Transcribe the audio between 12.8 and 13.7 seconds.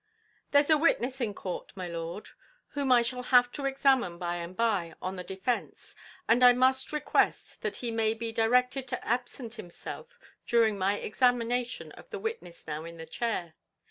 in the chair.